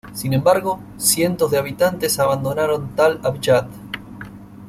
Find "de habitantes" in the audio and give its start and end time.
1.51-2.17